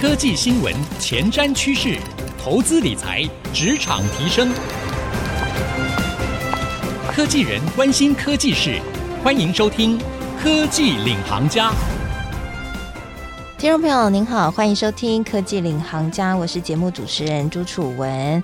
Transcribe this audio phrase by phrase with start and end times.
[0.00, 1.98] 科技新闻、前瞻趋势、
[2.42, 4.50] 投资理财、职场提升，
[7.12, 8.80] 科技人关心科技事，
[9.22, 9.98] 欢迎收听
[10.42, 11.68] 《科技领航家》。
[13.58, 18.42] 听众朋友您好，欢迎收听《科技领航家》，我是节目主持人朱楚文。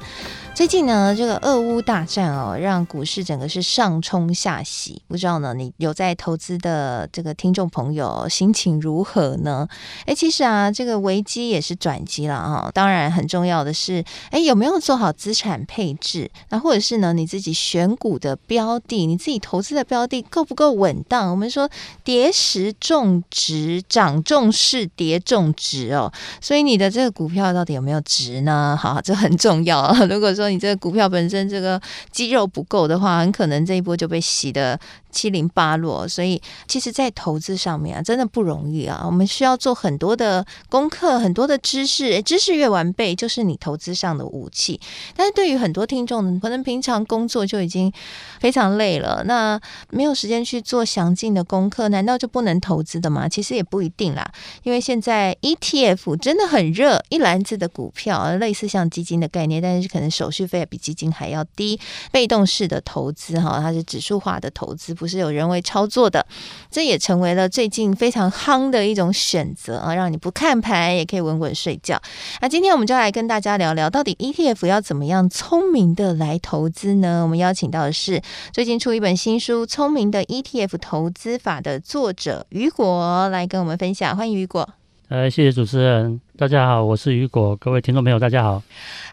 [0.57, 5.03] 最近呢，这个俄乌大战哦，让股市整个是上冲下洗。
[5.07, 9.69] 不知道呢，你有在投资的这个听众朋友心情如何呢？
[10.07, 12.71] 哎，其实啊，这个危机也是转机了哈。
[12.73, 16.31] 当然，很重要的是，哎，有没有做好资产配置？
[16.49, 21.31] 那或者是呢，你自己选股的标的，你自己投资的标的够不够稳当？
[21.31, 21.69] 我们说
[22.03, 26.11] 跌时重质，涨重视，跌重质哦。
[26.41, 28.75] 所以你的这个股票到底有没有值呢？
[28.81, 29.93] 好，这很重要。
[30.09, 31.81] 如果说你这个股票本身这个
[32.11, 34.79] 肌肉不够的话，很可能这一波就被洗得
[35.11, 36.07] 七零八落。
[36.07, 39.03] 所以，其实，在投资上面啊，真的不容易啊。
[39.05, 44.81] 我们需要做很多的功课，很多的知识，知识越完备，就是你投资上的武器。
[45.15, 47.93] 但是对于很多听众，可能平常工作就已经
[48.41, 53.29] 非常累了，那没有时间去做详尽的功课，难道就不能投资的吗？
[53.29, 54.31] 其实也不一定啦，
[54.63, 61.79] 因为现在 ETF 真的很热，一篮子的股票，类似像基金的概念，但是可能手续费比基金还要低，
[62.13, 66.27] 被动式的投资哈，它是指数化的投资，不是有人为操作的，
[66.71, 72.01] 这也成为了最近非常夯的一种选择啊，让你不看盘也可以稳稳睡觉。
[72.41, 77.23] 那今天我们就来跟大家聊聊，到底 ETF 要怎么样聪明的来投资呢？
[77.23, 78.21] 我们邀请到的是
[78.53, 84.69] 最近出一本新书《聪明的 ETF 投资法》的作者雨果来跟我们分享，欢迎雨果。
[85.09, 86.26] 呃，谢谢主持人。
[86.39, 88.63] 大家好，我是雨果，各位听众朋友，大家好。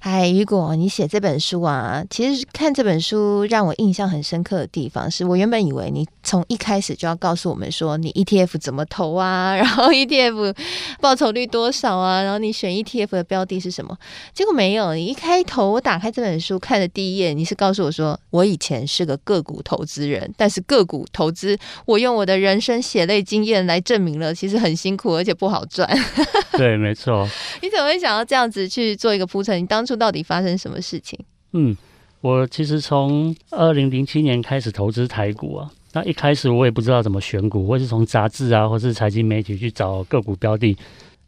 [0.02, 10.54] 嗨，雨果，你写这本书啊，其实看这本书让我印象很深刻的地方，是我原本以为你从一开始就要告诉我们说，你 ETF 怎么投啊， 然后 ETF
[11.00, 13.98] 报酬率多少啊，然后你选 ETF 的标的是什么？
[14.34, 25.90] 结果没有，你一开头我打开这本书看的第一页，你是告诉我说，我以前是个个股投资人，但是个股投资，我用我的人生血泪经验来证明了，其实很辛苦，而且不好赚。
[26.58, 27.13] 对，没错。
[27.62, 29.62] 你怎么会想要这样子去做一个铺陈？
[29.62, 31.20] 你当初到底发生什么事情？
[31.54, 31.76] 嗯，
[32.22, 40.76] 我其实从二零零七年开始投资台股啊，那一开始我也不知道怎么选股，或是从杂志啊，或是财经媒体去找个股标的，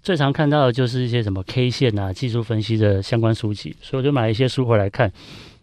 [0.02, 5.12] 最常看到的就是一些什么 K 线啊、技术分析的相关书籍，所以我就买了一些书回来看。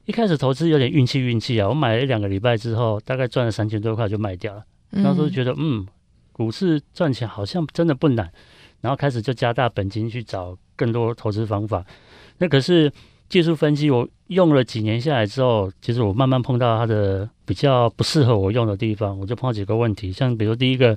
[0.04, 4.64] 一开始投资有点运气，运气啊，我买了一两个礼拜之后，大概赚了三千多块就卖掉了。
[4.90, 5.86] 那时候觉得，嗯，
[6.32, 8.30] 股市赚钱好像真的不难。
[8.82, 11.82] 然后开始就加大本金去找更多投资方法。
[12.36, 12.92] 那可是
[13.30, 20.94] 技术分析，我用了几年下来之后，其实我慢慢碰到它的比较不适合我用的地方，我就碰到几个问题，像比如第一个，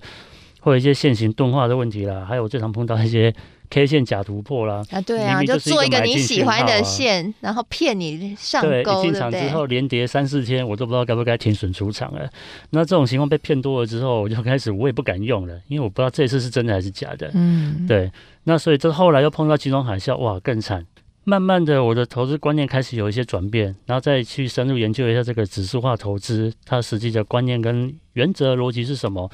[0.59, 3.34] 会有一些线型钝化的问题啦，还有我最常碰到一些。
[3.69, 8.83] K 线假突破啦啊，对啊，就做一个你喜欢的线，然后骗你上对？
[9.01, 12.29] 进场之后连跌三四天，我都不知道该不该停损出场了。
[12.71, 17.29] 那这种情况被骗多了之后，我就开始我也不敢用了，因为我不知道这次是真的还是假的。
[17.33, 18.11] 嗯，对。
[18.43, 20.85] 那所以这后来又碰到金融海啸，哇，更惨。
[21.23, 29.27] 慢慢的，我的投资观念开始有一些转变，然后再去深入研究一下这个指数化投资，它实际的观念跟原则逻辑是什么。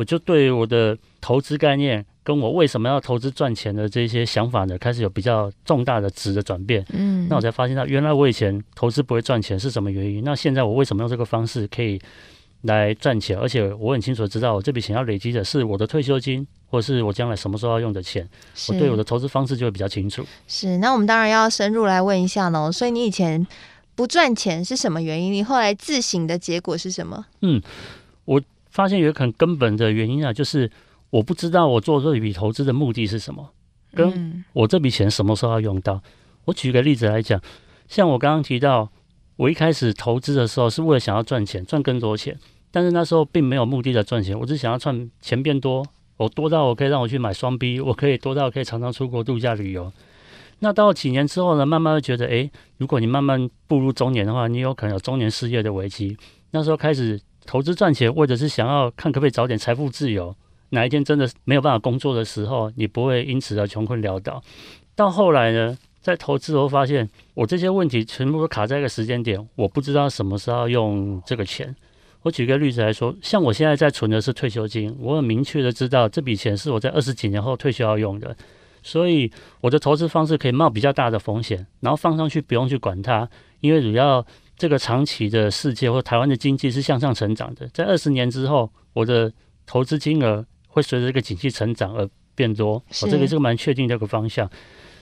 [0.00, 6.82] 我就对我的投资概念，跟我为什么要投资赚钱的这些想法呢，开始有比较重大的值的转变。
[6.94, 10.24] 嗯，那我才发现到，原来我以前投资不会赚钱是什么原因？
[10.24, 12.00] 那现在我为什么用这个方式可以
[12.62, 13.38] 来赚钱？
[13.38, 18.26] 而且我很清楚知道，我这笔钱要累积的是我的退休金，或是我将来什么时候要用的钱。
[18.70, 20.24] 我对我的投资方式就会比较清楚。
[20.48, 22.72] 是，那我们当然要深入来问一下喽。
[22.72, 23.46] 所以你以前
[23.94, 25.30] 不赚钱是什么原因？
[25.30, 27.26] 你后来自省的结果是什么？
[27.42, 27.60] 嗯，
[28.24, 28.40] 我。
[28.70, 30.70] 发现有一个很根本的原因啊，就是
[31.10, 33.50] 我不知道我做这笔投资的目的是什么，
[33.94, 36.00] 跟我这笔钱什么时候要用到。
[36.44, 37.40] 我举个例子来讲，
[37.88, 38.90] 像我刚刚提到，
[39.36, 42.38] 我一开始投资的时候是为了想要赚钱，赚更多钱，
[42.70, 45.84] 但是那时候并没有目的的赚钱，我只想要赚钱变多，
[46.16, 49.92] 我多到我可以让我去买双 B，我可以多到可以常常出国度假旅游。
[50.60, 56.16] 那到了几年之后呢，慢慢会觉得，诶，如果你慢慢步入中年的话，你有可能有中年失业的危机。
[56.52, 57.20] 那时候开始。
[57.50, 60.32] 投资赚钱，或者是想要看可不可以早点财富自由，
[60.68, 64.40] 哪一天真的没有办法工作的时候，你不会因此而穷困潦倒。
[64.94, 71.74] 到后来呢，在投资后发现，我这些问题全部都卡在一个时间点，我不知道什么时候用这个钱。
[72.22, 78.36] 我举个例子来说，像我现在在存的是退休金，我很明确的知道这笔钱是我在二十几年后退休要用的，
[78.80, 79.28] 所以
[79.60, 84.24] 我的投资方式可以冒比较大的风险，然后放上去不用去管它，因为主要。
[84.60, 89.32] 这个长期的世界或台湾的经济是向上成长的，在二十年之后，我的
[89.64, 94.46] 投资金额会随着这个景气成长而变多，我、哦、这个是个蛮确定的一个方向。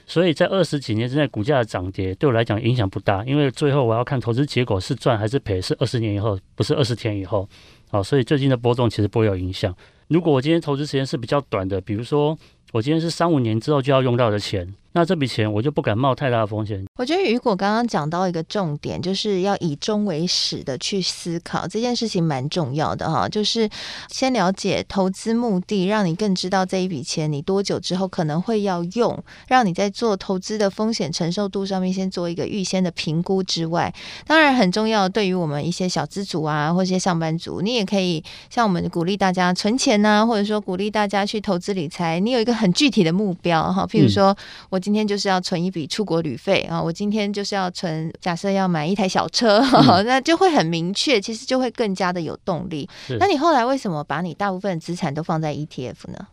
[0.06, 7.49] 所以在二十几年之内，股价的涨跌对我来讲影响不大，因为最后我要看投资结果是赚还是赔，是二十年以后，不是二十天以后。
[7.90, 9.75] 好、哦，所以最近的波动其实不会有影响。
[10.06, 12.38] 如果我今天投资时间是比较短的，比如说
[12.70, 14.72] 我今天是三五年之后就要用到的钱。
[14.93, 16.85] 那这笔钱我就不敢冒太大的风险。
[16.96, 23.29] 我觉得雨果刚刚讲到一个重点，就是要以终为始的去思考这件事情蛮重要的哈。
[23.29, 23.69] 就是
[24.08, 33.94] 先了解投资目的，让你更知道这一笔钱你多久之后可能会要用，让你在做投资的风险承受度上面先做一个预先的评估之外，
[34.26, 35.06] 当然很重要。
[35.08, 43.87] 对于我们一些小资族啊，或者一些上班族，你也可以像我们鼓励大家存钱呐、啊，或者说鼓励大家去投资理财，你有一个很具体的目标哈。
[43.87, 44.34] 譬如说
[44.70, 44.78] 我。
[44.79, 46.81] 今天就是要存一笔出国旅费啊！
[46.83, 52.89] 我今天就是要存，假设要买一台小车，嗯、那就会很明确，其实就会更加的有动力。
[53.19, 56.29] 那你后来为什么把你大部分资产都放在 ETF 呢？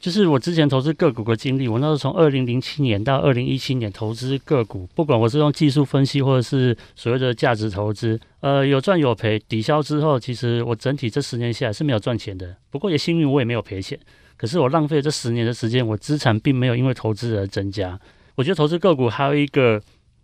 [0.00, 12.54] 就是我之前投资个股的经历，我那时候从二零零七年到二零一七年投资个股，不管我是用技术分析或者是所谓的价值投资，呃，有赚有赔，抵消之后，其实我整体这十年下来是没有赚钱的。
[12.70, 13.98] 不过也幸运，我也没有赔钱。
[14.38, 18.00] 可是我浪费了这十年的时间，我资产并没有因为投资而增加。
[18.36, 19.82] 我觉得投资个股还有一个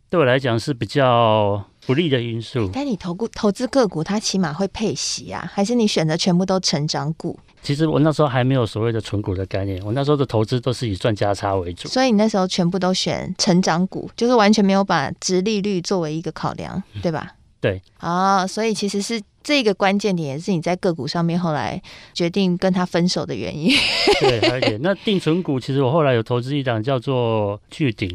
[0.08, 2.70] 对我来讲是比较不利的因素。
[2.72, 5.50] 但你投股投资个股，它起码会配息啊？
[5.52, 7.36] 还是你选择全部都成长股？
[7.60, 11.88] 其实我那时候还没有所谓的存股的概念，我那时候的投资都是以赚价差为主。
[11.88, 17.26] 所以你那时候全部都选成长股，就是完全没有把值利率作为一个考量，对吧？
[17.30, 17.34] 嗯、
[17.72, 17.82] 对。
[17.98, 19.20] 啊，所以其实是。
[19.44, 21.78] 这个关键点也是你在个股上面后来
[22.14, 23.70] 决定跟他分手的原因。
[24.18, 28.10] 对，还有一点，那定存股其实我后来有投资一档叫做巨鼎，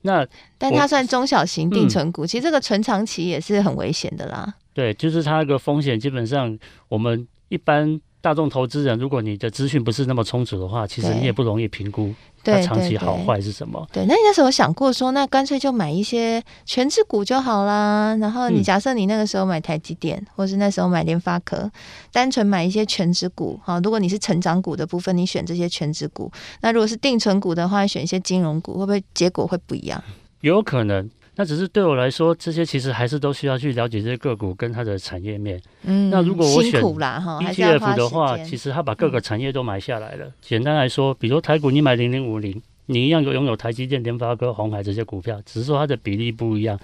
[0.00, 0.26] 那
[0.56, 4.54] 但它算中小型定存股，嗯、其实这个存长期也是很危险的啦。
[4.72, 6.58] 对，就是它那个风险，基本上
[6.88, 12.14] 我们一般大众投资人，如果你的资讯不是那么充足的话，其实你也不容易评估。
[12.42, 13.86] 它，长期好坏是什么？
[13.92, 18.16] 对，那你那时候想过说，那干脆就买一些全职股就好啦。
[18.16, 21.70] 然后你假设你那个时候买台积电，嗯、或是那时候买联发科，
[22.10, 23.60] 单纯买一些全职股。
[23.62, 26.32] 好，如果你是成长股的部分，你选这些全职股。
[26.62, 30.02] 那如果是定存股的话，选一些金融股，会不会结果会不一样？
[30.40, 31.10] 有可能。
[31.40, 35.58] 那只是对我来说，这些其实还是都需要去了解这些个股跟它的产业面。
[35.84, 40.26] 嗯，那如果我选 ETF 的话，其实它把各个产业都买下来了。
[40.26, 46.78] 嗯、简单来说，比如台股，你买零零五零，你一样有拥有台积电、联发科、红海这些股票，只是说它的比例不一样。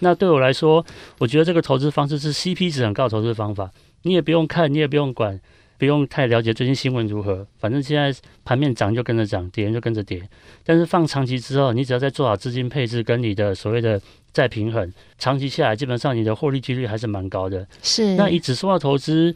[0.00, 0.84] 那对我来说，
[1.18, 3.70] 我觉得这个投资方式是 CP 值很高的投资方法。
[4.02, 5.40] 你也不用看，你也不用管。
[5.80, 10.22] 不用太了解最近新闻如何，反正现在盘面涨就跟着涨，跌就跟着跌。
[10.62, 13.98] 但是放长期之后，你只要再做好资金配置跟你的所谓的
[14.30, 17.66] 再平衡，长期下来基本上你的获利几率还是蛮高的。
[17.82, 18.14] 是。
[18.14, 19.34] 那以指数化投资。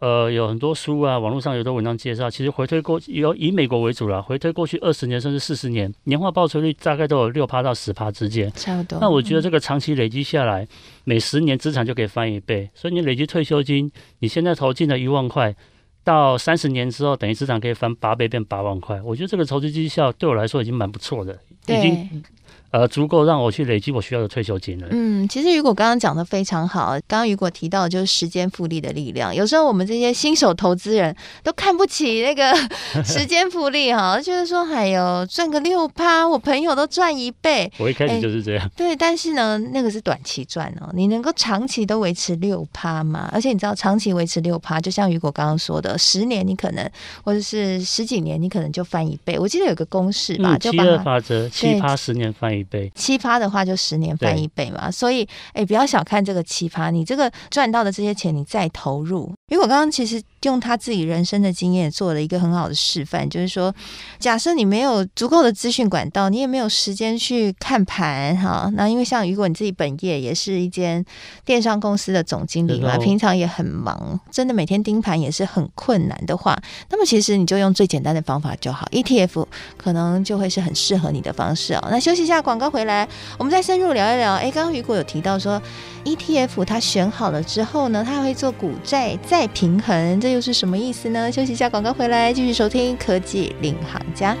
[0.00, 2.28] 呃，有很多书啊，网络上有的文章介绍。
[2.28, 8.98] 其实回推过，有以美国为主啦，回推过去二十年甚至四十年，年化报酬率大概都有六趴到十趴之间，差不多。
[9.00, 10.68] 那我觉得这个长期累积下来，嗯、
[11.04, 12.68] 每十年资产就可以翻一倍。
[12.74, 15.54] 所以你累积退休金，你现在投进了一万块，
[16.04, 19.00] 到三十年之后，等于资产可以翻八倍，变八万块。
[19.02, 22.22] 我觉得这个投资绩效对我来说已经蛮不错的，已经。
[22.74, 24.88] 呃，足够让我去累积我需要的退休金了。
[24.90, 26.90] 嗯，其实雨果刚刚讲的非常好。
[27.06, 29.32] 刚刚雨果提到的就是时间复利的力量。
[29.32, 32.52] 有时候我们这些新手投资人都看不起那个
[33.06, 37.70] 时间复利哈，就是说，哎呦，赚个六趴，我朋友都赚一倍。
[37.78, 38.68] 我一开始就是这样。
[38.74, 40.90] 对，但是呢，那个是短期赚哦。
[40.94, 43.30] 你能够长期都维持六趴吗？
[43.32, 46.90] 而且你知道，长期维持六趴，就像雨果刚刚说的，十年你可能，
[47.22, 49.38] 或者是十几年你可能就翻一倍。
[49.38, 52.90] 我记得有个公式吧，就七二法则，七趴十年翻一倍。
[52.94, 59.32] 七趴的话就十年翻一倍嘛，所以哎，不要小看这个七趴，你这个赚到的这些钱，你再投入。
[59.48, 63.74] 因为我刚刚其实用他自己人生的经验做了一个很好的示范，就是说，
[64.18, 68.70] 假设你没有足够的资讯管道，你也没有时间去看盘哈。
[68.74, 71.02] 那因为像如果你自己本业也是一间
[71.44, 76.54] 电商公司的总经理嘛，平常也很忙，真的每天盯盘也是很困难的话，
[76.90, 79.46] 那么其实你就用最简单的方法就好，ETF
[79.78, 81.88] 可能就会是很适合你的方式哦。
[81.90, 82.64] 那休息一下广告。
[82.74, 83.08] 回来，
[83.38, 84.32] 我们再深入聊一聊。
[84.34, 85.62] 哎，刚刚雨果有提到说
[86.04, 91.30] ，ETF 它选好了之后呢，它还会做股债再平衡，这又是什么意思呢？
[91.30, 94.36] 休息一下，广告回来继续收听科技领航家。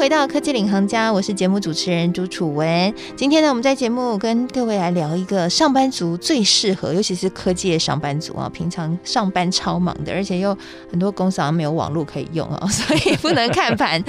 [0.00, 2.94] 回到科技领航家，我是节目主持人朱楚文。
[3.18, 10.56] 今天呢，我们在节目跟各位来聊一个上班族最适合，尤其是科技的上班族啊，平常上班超忙的，而且又
[10.90, 14.02] 很多公司好像没有网络可以用哦， 所以不能看盘。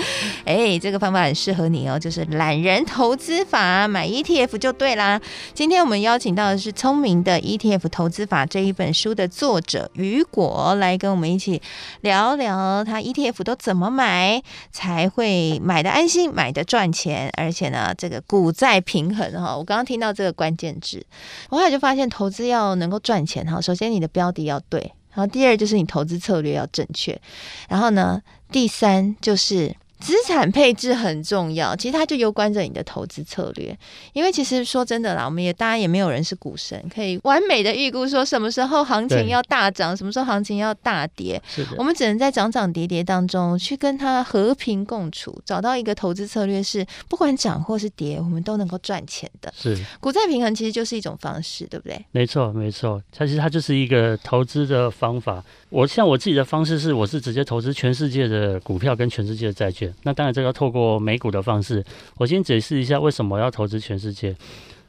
[0.46, 5.20] 哎，这个方法很适合你哦，就是懒人投资法，买 ETF 就对啦。
[5.54, 11.62] 今天我们邀请到的是《聪明的 ETF 投资法》这一本书的作者雨果，来跟我们一起
[12.00, 15.81] 聊聊他 ETF 都怎么买才会买。
[15.82, 19.58] 买的安心，买的赚钱，而且呢，这个股债平衡哈。
[19.58, 21.04] 我刚刚听到这个关键字，
[21.50, 27.20] 我后来就发现，投资要能够赚钱哈，首先你的标的要对，然后第二就是你投资策略要正确，
[27.68, 28.22] 然后呢，
[28.52, 29.76] 第三就是。
[30.02, 33.78] 资产配置很重要，其实它就攸关着你的投资策略。
[34.14, 41.42] 因为其实说真的啦，我们也当然也没有人是股神，可以完美的预估说什么时候行情要大涨，什么时候行情要大跌。
[41.48, 49.54] 是的，我们只能在涨涨跌跌当中去跟它和平共处，找到一个投资策略是不管涨或是跌，我们都能够赚钱的。
[49.56, 52.04] 是股债平衡其实就是一种方式，对不对？
[52.12, 55.44] 没错，没错，它其实它就是一个投资的方法。
[55.72, 59.92] 我像我自己的方式是，我是直接投资全世界的股票跟全世界的债券。
[60.04, 61.82] 那当然，这个要透过美股的方式。
[62.18, 64.36] 我先解释一下为什么要投资全世界。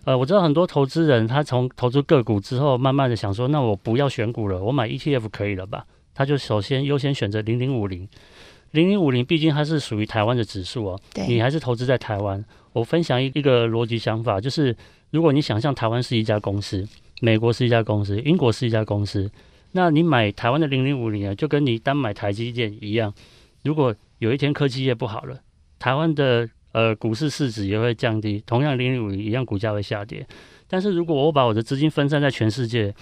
[0.04, 5.86] 呃，我知道很多投资人他从投资个股之后，慢慢的想说，那我不要选股了，我买 ETF 可以了吧？
[6.12, 8.08] 他就首先优先选择零零五零。
[8.72, 11.00] 零零五零毕竟它是属于台湾的指数哦。
[11.14, 11.24] 对。
[11.28, 12.44] 你还是投资在台湾。
[12.72, 14.76] 我分享一一个逻辑想法，就是
[15.10, 16.84] 如果你想象台湾是一家公司，
[17.20, 19.30] 美国是一家公司，英国是一家公司。
[19.72, 23.12] 那你买台湾的零零五零啊，就跟你单买台积电一样。
[23.64, 25.38] 如果有一天科技业不好了，
[25.78, 30.26] 台湾的呃股市市值也会降低，同样零零五零一样股价会下跌。
[30.68, 32.94] 但是如果我把我的资金分散在全世界，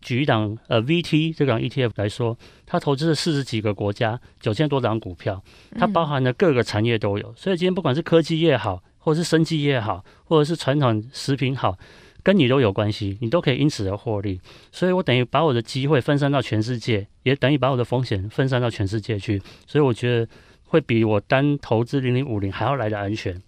[0.00, 5.42] 举一档呃 VT 这档 ETF 来说，它投资了四十几个国家，九千多档股票，
[5.78, 7.34] 它包含了各个产业都有。
[7.36, 11.76] 所以今天不管是科技业好，或者是生技业好，或者是传统食品好。
[12.26, 14.40] 跟你都有关系，你都可以因此而获利，
[14.72, 20.28] 所以我等于把我的机会分散到全世界，也等于把我的风险分散到全世界去，所以我觉得
[20.64, 23.40] 会比我单投资零零五零还要来的安全。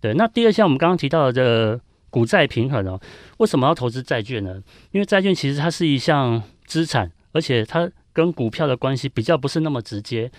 [0.00, 3.00] 对，那第二项我们刚刚提到的这股债平衡哦，
[3.38, 4.62] 为什么要投资债券呢？
[4.92, 10.30] 因为债券其实它是一项资产，而且它跟股票的关系比较不是那么直接。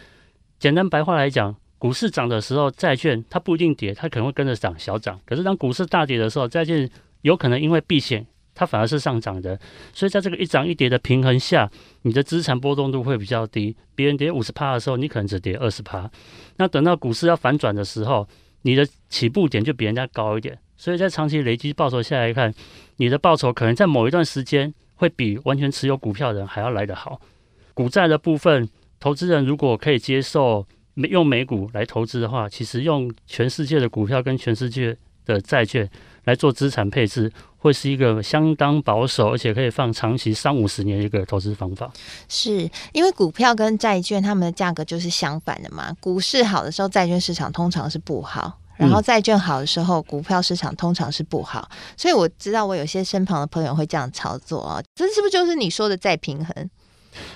[0.57, 6.89] 简单白话来讲，股市涨的时候，债券它不一定跌，它可能会跟着涨小涨；可是当股市大跌的时候，债券
[7.23, 8.25] 有可能因为避险，
[8.55, 9.59] 它反而是上涨的，
[9.91, 11.69] 所以在这个一涨一跌的平衡下，
[12.03, 13.75] 你的资产波动度会比较低。
[13.95, 16.09] 别人跌五十趴的时候，你可能只跌二十趴。
[16.57, 18.27] 那等到股市要反转的时候，
[18.61, 20.57] 你的起步点就比人家高一点。
[20.77, 22.53] 所以在长期累积报酬下来看，
[22.97, 27.21] 你的报酬可能在某一段时间会比完全持有股票的人还要来得好。
[27.73, 28.67] 股债的部分，
[28.99, 35.89] 投资人如果可以接受用美股来投资的话，其实用全世界的股票跟全世界的债券。
[36.25, 41.91] 来做资产配置，会是一个相当保守，而且可以放长期三五十年的一个投资方法。
[42.29, 45.93] 是因为股票跟债券它们的价格就是相反的嘛？
[45.99, 51.67] 股市好的时候，债券市场通常是不好；然后债券好的时候，股票市场通常是不好。
[51.73, 56.69] 嗯、所以我知道我有些身旁的朋友会这样操作啊，这是不是就是你说的再平衡？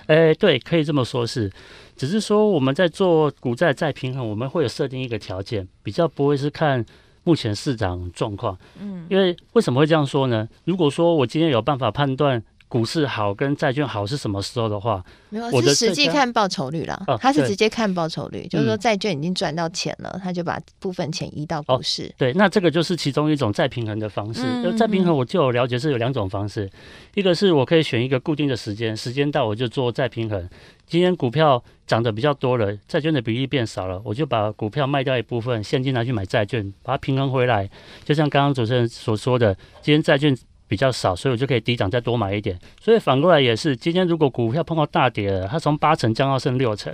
[0.05, 1.51] 诶，对，可以这么说是，
[1.97, 6.85] 只是说我们在做股债再平衡，我们会有设定一个条件，比较不会是看。
[7.27, 10.47] 目前市场状况，嗯，因为为什么会这样说呢？
[10.63, 12.41] 如果说我今天有办法判断。
[12.69, 17.01] 股市好跟债券好是什么时候的话，没有，我是实际看报酬率啦。
[17.07, 22.07] 哦、他是直接看报酬率，就是说债券已经赚到钱了，嗯，他就把部分钱移到股市。
[22.07, 22.13] 哦。
[22.17, 24.41] 对，那这个就是其中一种再平衡的方式。
[24.77, 26.71] 再平衡，我就有了解是有两种方式，嗯，
[27.15, 30.49] 一个是我可以选一个固定的时间，时间到我就做再平衡。
[30.85, 37.69] 今天股票涨得比较多了，债券的比例变少了，我就把股票卖掉一部分，现金拿去买债券，把它平衡回来。
[38.03, 40.37] 就像刚刚主持人所说的，今天债券。
[40.67, 42.59] 比较少，所以我就可以低档再多买一点。
[42.81, 46.93] 所以反过来也是，今天如果股票碰到大跌了，它从八成降到剩六成，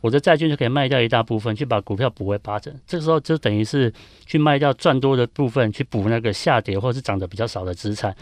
[0.00, 2.72] 我的债券就可以卖掉一大部分，去把股票补回八成。
[2.86, 3.92] 这个时候就等于是
[4.26, 8.14] 去卖掉赚多的部分，去补那个下跌或是涨得比较少的资产。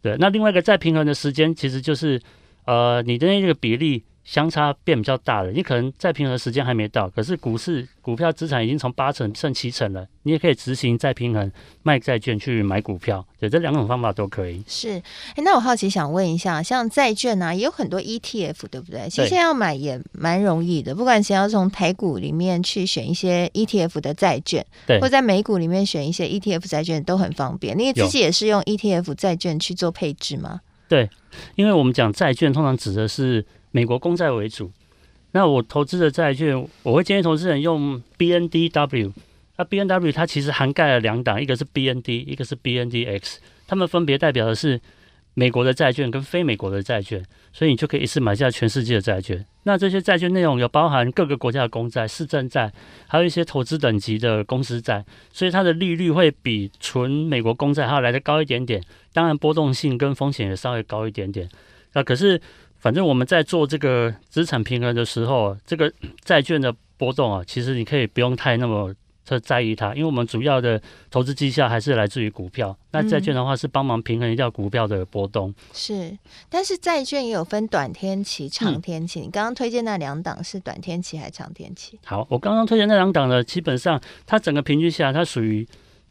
[0.00, 2.20] 对，那另外一个再平衡的时间，其实就是
[2.64, 4.04] 呃你的那个比例。
[4.24, 11.52] 相差变比较大了，你可能再平衡的时间还没到，可是股市股票资产已经从八成剩七成了，你也可以执行再平衡
[11.82, 14.64] 卖债券去买股票，对，这两种方法都可以。
[14.66, 14.92] 是，
[15.36, 19.06] 哎，那我好奇想问一下，像债券啊，也有很多 ETF，对不对？
[19.10, 27.78] 其实现在要买也蛮容易的，不管是要从台股里面去选一些 ETF 的债券，对，或在美股里面选一些 ETF 债券都很方便。
[27.78, 30.62] 你自己也是用 ETF 债券去做配置吗？
[30.88, 31.10] 对，
[31.56, 33.44] 因为我们讲债券通常指的是。
[33.74, 34.70] 美国公债为主，
[35.32, 39.12] 那我投资的债券，我会建议投资人用 BNDW，
[39.56, 44.80] 那 B N W 它其实涵盖了两档，一个是 B N D，一个是 B N D X，它们分别代表的是
[45.34, 47.20] 美国的债券跟非美国的债券，
[47.52, 49.44] 所以你就可以一次买下全世界的债券。
[49.64, 52.72] 那这些债券内容有包含各个国家的公债、市政债，
[53.08, 58.80] 还有一些投资等级的公司债，所以它的利率会比纯美国公债还要来得高一点点。
[59.12, 61.48] 当然，波动性跟风险也稍微高一点点。
[61.96, 62.40] 那可是，
[62.84, 65.90] 反正我们在做这个资产平衡的时候，这个
[66.22, 68.94] 债券的波动啊，其实你可以不用太那么。
[69.26, 70.78] 特在意它，因为我们主要的
[71.10, 72.76] 投资绩效还是来自于股票。
[72.90, 75.54] 那债券的话是帮忙平衡一下股票的波动。
[75.72, 76.14] 是，
[76.50, 79.20] 但是债券也有分短天期、长天期。
[79.20, 81.98] 嗯、你刚刚推荐那两档是短天期还是长天期？
[82.04, 85.66] 好，我刚刚推荐那两档呢，基本上它整个平均下来，它属于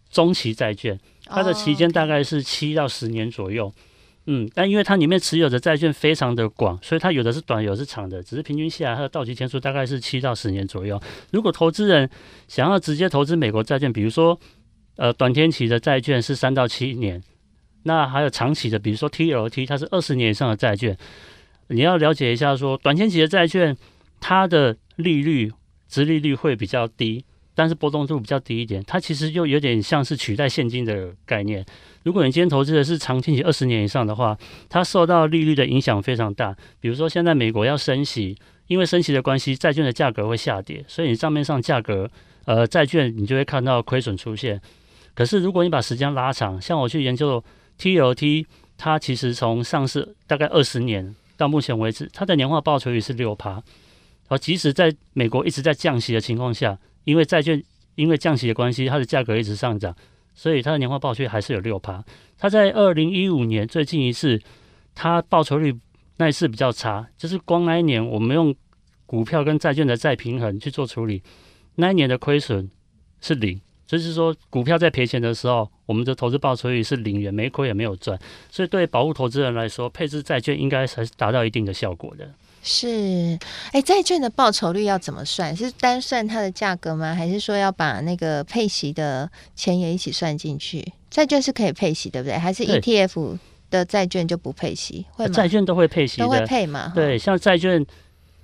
[0.10, 3.68] 中期债券，它的期间大概是七到十年左右。
[3.68, 3.93] 哦 okay
[4.26, 10.98] 嗯，但因为它里面持有的债券非常的广，所以它有的是短，有的是长的，只是平均下来它的到期天数大概是七到十年左右。
[11.32, 12.10] 如果投资人
[12.48, 14.40] 想要直接投资美国债券，比如说
[14.96, 17.22] 呃短天期的债券是三到七年，
[17.84, 20.98] 那还有长期的，比如说 TLT，它是二十年以上的债券，
[21.68, 23.76] 你要了解一下说短天期的债券
[24.22, 25.52] 它的利率、
[25.90, 27.26] 殖利率会比较低。
[27.56, 31.66] 但是波动度比较低一点，它其实又有点像是取代现金的概念。
[32.04, 34.38] 如果你今天投资的是长天期二十年以上的话，
[34.70, 36.56] 它受到利率的影响非常大。
[36.80, 42.10] 比如说现在美国要升息，因为升息的关系，债券的价格会下跌，所以你账面上价格，
[42.46, 44.60] 呃，债券你就会看到亏损出现。
[45.14, 47.44] 可是如果你把时间拉长，像我去研究
[47.80, 48.46] TLT，
[48.78, 53.62] 它其实从上市大概二十年到目前为止，它的年化报酬率是六趴。
[54.28, 57.62] 而即使在美国一直在降息的情况下，因为债券
[57.96, 59.96] 因为降息的关系，它的价格一直上涨，
[60.34, 62.04] 所以它的年化报酬率还是有六趴。
[62.38, 64.42] 它在二零一五年最近一次，
[64.96, 65.74] 它报酬率
[66.18, 68.54] 那一次比较差，就是光那一年我们用
[69.06, 71.22] 股票跟债券的再平衡去做处理，
[71.76, 72.70] 那一年的亏损
[73.22, 78.18] 是零，就是说股票在赔钱的时候，我们的投资报酬率是零元，没亏也没有赚。
[78.50, 82.34] 所以对保护投资人来说，配置债券应该还是达到一定的效果的。
[82.66, 83.38] 是，
[83.74, 85.54] 哎，债券的报酬率要怎么算？
[85.54, 87.14] 是单算它的价格吗？
[87.14, 90.94] 还是说要把那个配息的钱也一起算进去？
[91.10, 92.38] 债券是可以配息，对不对？
[92.38, 93.38] 还是 ETF
[93.70, 95.06] 的债券就不配息？
[95.12, 95.34] 会吗？
[95.34, 96.94] 债券都会配息，都会配嘛？
[96.96, 97.86] 对，像债券，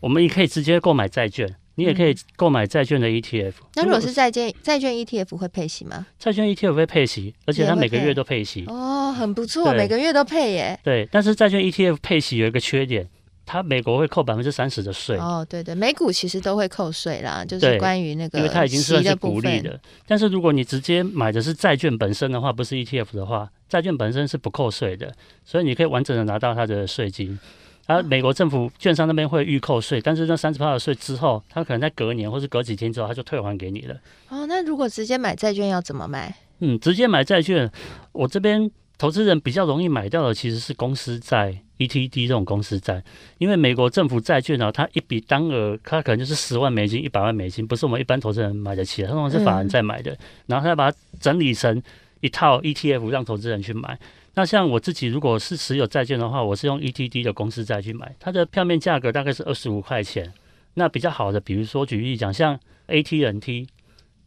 [0.01, 3.51] 我们也可以直接购买债券，你也可以购买债券的 ETF。
[3.51, 6.05] 嗯、那如果是债券，债券 ETF 会配息吗？
[6.19, 8.65] 债券 ETF 会配息，而且它每个月都配息。
[8.67, 10.77] 哦，很不错，每个月都配耶。
[10.83, 13.07] 对，但是债券 ETF 配息有一个缺点。
[13.51, 19.79] 它美国会扣百分之三十的税哦，对对，美股其实都会扣税啦，就是关于那个，因为它已经算是股利的。
[20.05, 25.11] 但是如果你直接买的是债券本身的话，不是 ETF 的话，债券本身是不扣税的，
[25.43, 27.39] 所以你可以完整的拿到它的税金。
[27.87, 33.95] 而美国政府券商那边会预扣税，但是那三十八的税之后，它可能在隔年或是隔几天之后，它就退还给你了。
[34.27, 36.31] 哦，那如果直接买债券要怎么买？
[36.59, 37.67] 嗯，直接买债券，
[38.11, 41.63] 我这边投资人比较容易买到的其实是公司债。
[41.79, 43.01] ETD 这种公司债，
[43.37, 50.13] 因为美国政府债券呢，它一笔单额，它可能就是十万美金、一百万美金，不是我们一般投资人买得起的，通常是法人在买的。
[50.47, 51.81] 然后他把它整理成
[52.19, 53.97] 一套 ETF，让投资人去买。
[54.33, 60.33] 那像我自己如果是持有债券的话，我是用 ETD 的公司债去买，它的票面价格大概是二十五块钱。
[60.73, 62.59] 那比较好的，比如说举例讲，像
[62.89, 63.67] AT&T，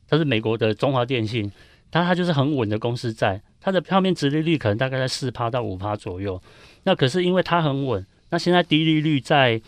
[0.08, 1.52] 它是美国的中华电信，
[1.90, 6.40] 它它就是很稳的公司债，它的票面值利率可能大概在四趴到五趴左右。
[6.82, 9.60] 那可是因为它很稳，那现在低利率在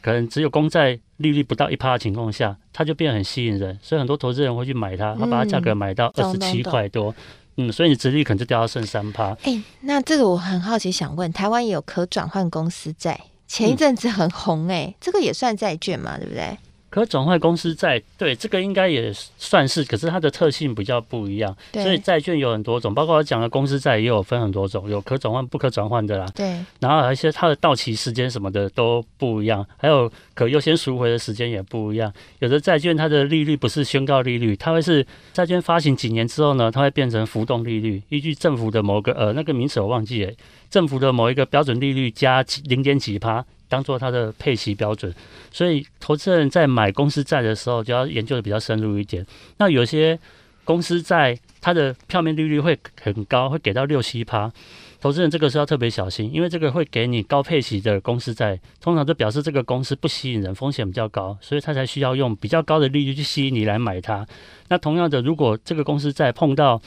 [0.00, 7.14] 可能只有公债利率不到一趴的情况下，它就变得很吸引人，所以很多投资人会去买它，他把它价格买到二十七块多，
[7.56, 9.30] 嗯，所以你殖利率可能就掉到剩三趴。
[9.42, 16.58] 哎、欸，那这个我很好奇，想问，台湾也有可转换公司债，前一阵子很红、欸，哎、嗯，这个也算债券嘛，对不对？
[16.92, 21.56] 可转换公司债，对，这个应该也算是，可是它的特性比较不一样。
[21.72, 26.26] 所以债券有很多种，包括我讲的公司债也有分很多种，有可转换、不可转换的啦。
[26.34, 32.12] 对，然后还有一些它的到期时间什么的都不一样，还有可优先赎回的时间也不一样。
[32.40, 40.32] 有的债券它的利率不是宣告利率，它会是债券发行几年之后呢，它会变成浮动利率，依据政府的某个呃那个名词我忘记了，
[40.68, 43.42] 政府的某一个标准利率加零点几趴。
[43.72, 45.10] 当做它的配息标准，
[45.50, 49.26] 所以投资人在买公司债的时候就要研究的比较深入一点。
[49.56, 50.18] 那有些
[50.62, 54.52] 公司债它的票面利率会很高，会给到六七趴，
[55.00, 64.26] 投资人这个时候要特别小心，因为这个会给你高配息的公司债，通常就表示这个公司不吸引人，风险比较高，所以它才需要用比较高的利率去吸引你来买它。
[64.68, 66.78] 那同样的，如果这个公司债碰到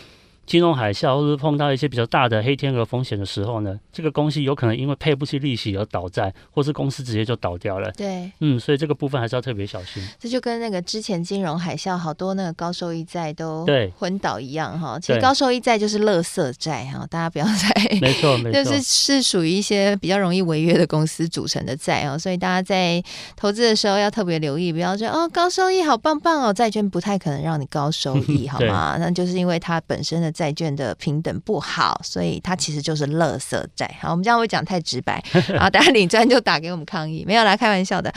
[0.46, 7.92] 金融海啸，或是碰到一些比较大的黑天鹅风险的时候呢，这个公司有可能因为配不起利息而倒债，或是公司直接就倒掉了。
[7.92, 10.06] 对，嗯，所以这个部分还是要特别小心。
[10.20, 15.00] 这就跟那个之前金融海啸，好多那个高收益债都对昏倒一样哈。
[15.00, 22.18] 其实高收益债就是垃圾债哈，大家不要再没错没错， 就是是属于一些比较容易违约的公司组成的债哦。
[22.18, 23.04] 所以大家在
[23.36, 28.98] 投资的时候要特别留意，不要说哦高收益好棒棒哦，债券不太可能让你高收益 好吗？
[29.00, 33.90] 那就是因为它本身的债券的平等不好，所以它其实就是垃圾债。
[34.00, 38.14] 好，我们这样会讲太直白，然后大家领专就打给我们抗议，没有啦开玩笑的。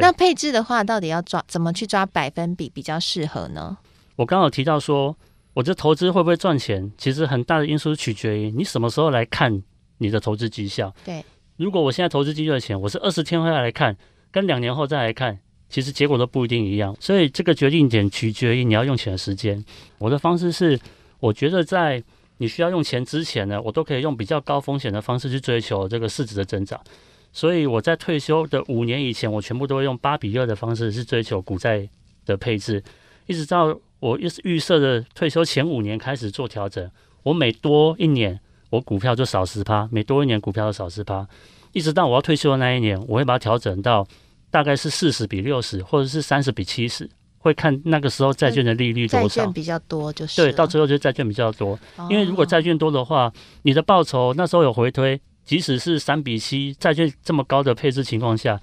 [0.00, 3.78] 那配置的话，到底要抓怎么去抓百分比比较适合呢？
[4.16, 5.16] 我刚好提到说，
[5.54, 9.62] 我这投资会不会赚钱，其实很大的因素取决于你什么时候来看
[9.98, 10.94] 你的投资绩效。
[11.04, 11.24] 对，
[11.56, 13.96] 如果我现在投资绩效的钱，我是二十天后来看，
[14.30, 15.38] 跟两年后再来看，
[15.68, 16.94] 其实结果都不一定一样。
[17.00, 19.64] 所以这个决定点取决于你要用钱的时间。
[19.98, 20.78] 我的方式是，
[21.20, 22.02] 我觉得在
[22.38, 26.80] 你需要用钱之前呢，我都可以用比较高风险的方式去追求这个市值的增长。
[27.32, 31.88] 所以我在退休的五年以前，我全部都会用八比二的方式去追求股债
[32.24, 32.82] 的配置，
[33.26, 36.90] 一直到我预预设的退休前五年开始做调整。
[37.22, 38.38] 我每多一年，
[38.70, 41.26] 我股票就少十趴；每多一年，股票就少十趴。
[41.72, 44.06] 一直到我要退休的那一年，我会把它调整到
[44.50, 47.10] 大概是四十比六十，或者是三十比七十。
[47.46, 51.78] 会看那个时候债券的利率多少，债券比较多就是对，到最后就债券比较多。
[52.10, 53.32] 因为如果债券多的话，
[53.62, 55.20] 你的报酬那时候有回推。
[55.44, 58.60] 即使是三比七，债券这么高的配置情况下，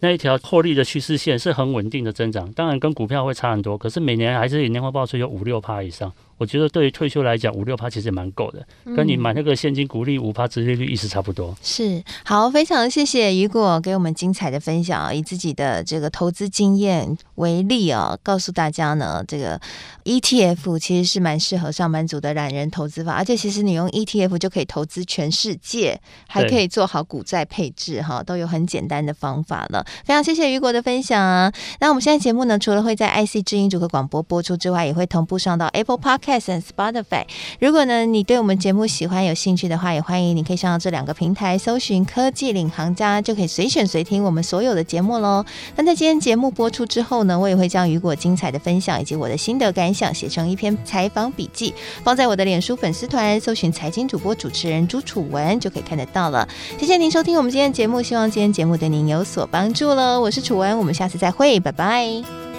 [0.00, 2.50] 那一条获利的趋势线是很稳定的增长。
[2.52, 6.10] 当然跟股票会差很多，可是每年还是以年化报酬有五六趴以上。
[6.38, 8.66] 我觉得对于退休来讲，五六趴其实也蛮够的，
[8.96, 11.50] 跟你买那个现金股利五趴殖利率意思差不多。
[11.50, 19.60] 嗯、是好，非常谢谢雨果给我们精彩的分享，以自己的这个投资经验为例啊，告诉大家呢，这个
[20.04, 29.84] ETF 其实是蛮适合上班族的懒人投资法，而且其实你用 ETF 就可以投资全世界，还可以做好股债配置哈，都有很简单的方法了。
[30.04, 31.52] 非常谢谢雨果的分享啊。
[31.80, 36.62] 那我们现在节目呢，除了会在 IC 知音主客广播播出之外，也会同步上到 Apple Podcast。
[36.72, 37.24] Spotify，
[37.60, 45.44] 如果呢你对我们节目喜欢有兴趣的话，也欢迎你可以上到这两个平台搜寻“科技领航家”，就可以随选随听我们所有的节目喽。
[45.76, 56.48] 那在今天节目播出之后呢，我也会将雨果精彩的分享以及我的心得感想写成一篇采访笔记，放在我的脸书粉丝团，搜寻“财经主播主持人朱楚文”就可以看得到了。
[56.78, 60.20] 谢谢您收听我们今天节目，希望今天节目对您有所帮助喽。
[60.20, 62.51] 我是楚文，我们下次再会，拜拜。